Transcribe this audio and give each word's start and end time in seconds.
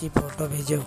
की 0.00 0.08
फ़ोटो 0.08 0.46
भेजो। 0.48 0.82